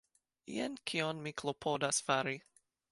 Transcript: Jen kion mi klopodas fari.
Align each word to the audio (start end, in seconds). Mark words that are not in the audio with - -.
Jen 0.53 0.77
kion 0.91 1.21
mi 1.27 1.35
klopodas 1.43 2.03
fari. 2.09 2.39